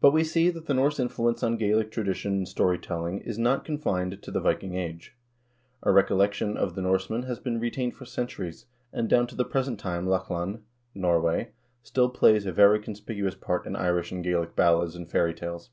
[0.00, 3.38] But we see that the Norse influ ence on Gaelic tradition and story telling is
[3.38, 5.14] not confined to the Viking Age.
[5.84, 9.78] A recollection of the Norsemen has been retained for centuries, and down to the present
[9.78, 10.62] time Lochlann
[10.96, 11.52] (Norway)
[11.84, 15.70] still plays a very conspicuous part in Irish and Gaelic ballads and fairy tales."